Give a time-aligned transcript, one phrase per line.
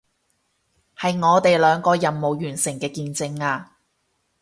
[0.97, 3.77] 係我哋兩個任務完成嘅見證啊